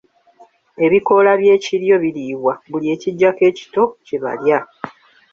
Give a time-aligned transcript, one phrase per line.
[0.85, 4.59] Ebikoola by’ekiryo biriibwa, buli ekijjako ekito kye balya.